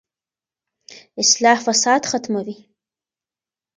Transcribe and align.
اصلاح 1.19 1.59
فساد 1.65 2.05
ختموي. 2.05 2.67